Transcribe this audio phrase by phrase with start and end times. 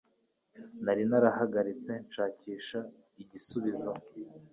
[0.83, 2.79] Nari narahagaritse nshakisha
[3.21, 3.91] igisubizo